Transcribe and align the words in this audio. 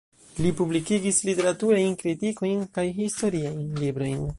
Li 0.43 0.53
publikigis 0.61 1.19
literaturajn 1.29 1.95
kritikojn 2.01 2.67
kaj 2.79 2.91
historiajn 3.01 3.65
librojn. 3.87 4.25